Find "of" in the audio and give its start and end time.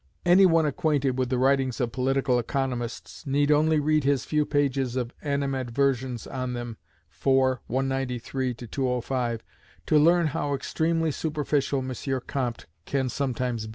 1.79-1.91, 4.95-5.13